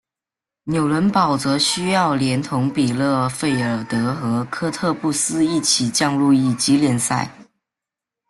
[0.63, 7.29] 纽伦堡则需要连同比勒费尔德和科特布斯一起降入乙级联赛。